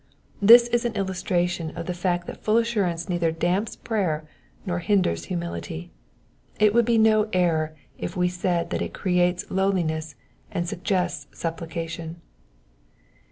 This 0.41 0.65
is 0.69 0.83
an 0.83 0.95
illustration 0.95 1.77
of 1.77 1.85
the 1.85 1.93
fact 1.93 2.25
that 2.25 2.43
full 2.43 2.57
assurance 2.57 3.07
neither 3.07 3.31
damps 3.31 3.75
prayer 3.75 4.27
nor 4.65 4.79
hinders 4.79 5.27
himiility. 5.27 5.89
It 6.59 6.73
would 6.73 6.85
be 6.85 6.97
no 6.97 7.29
error 7.33 7.75
if 7.99 8.17
we 8.17 8.27
said 8.27 8.71
that 8.71 8.81
it 8.81 8.95
creates 8.95 9.51
lowliness 9.51 10.15
and 10.51 10.67
suggests 10.67 11.27
supplication. 11.39 12.19